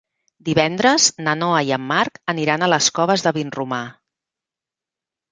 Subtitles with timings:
[0.45, 3.83] Divendres na Noa i en Marc aniran a les Coves de Vinromà.